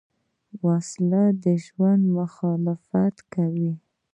[0.65, 3.73] وسله د ژوند مخالفت کوي